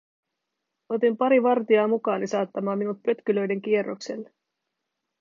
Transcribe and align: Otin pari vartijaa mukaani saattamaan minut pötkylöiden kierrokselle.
Otin 0.95 1.17
pari 1.17 1.43
vartijaa 1.43 1.87
mukaani 1.87 2.27
saattamaan 2.27 2.77
minut 2.77 3.03
pötkylöiden 3.03 3.61
kierrokselle. 3.61 4.33